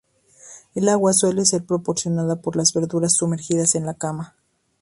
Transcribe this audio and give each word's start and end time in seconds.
El 0.73 0.89
agua 0.89 1.13
suele 1.13 1.45
ser 1.45 1.61
proporcionada 1.63 2.37
por 2.41 2.55
las 2.55 2.73
verdura 2.73 3.07
sumergidas 3.07 3.75
en 3.75 3.85
la 3.85 3.93
cama. 3.93 4.35